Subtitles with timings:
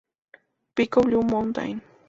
[0.73, 1.79] Pico Blue Mountain